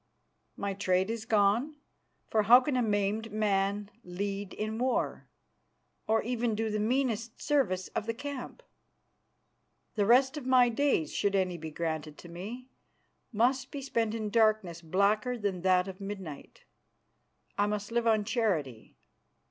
My 0.57 0.73
trade 0.73 1.11
is 1.11 1.25
gone, 1.25 1.75
for 2.27 2.41
how 2.41 2.59
can 2.61 2.75
a 2.75 2.81
maimed 2.81 3.31
man 3.31 3.91
lead 4.03 4.51
in 4.55 4.79
war, 4.79 5.27
or 6.07 6.23
even 6.23 6.55
do 6.55 6.71
the 6.71 6.79
meanest 6.79 7.39
service 7.39 7.87
of 7.89 8.07
the 8.07 8.13
camp? 8.15 8.63
The 9.93 10.07
rest 10.07 10.37
of 10.37 10.47
my 10.47 10.69
days, 10.69 11.13
should 11.13 11.35
any 11.35 11.55
be 11.55 11.69
granted 11.69 12.17
to 12.17 12.29
me, 12.29 12.71
must 13.31 13.69
be 13.69 13.83
spent 13.83 14.15
in 14.15 14.31
darkness 14.31 14.81
blacker 14.81 15.37
than 15.37 15.61
that 15.61 15.87
of 15.87 16.01
midnight. 16.01 16.63
I 17.55 17.67
must 17.67 17.91
live 17.91 18.07
on 18.07 18.25
charity. 18.25 18.95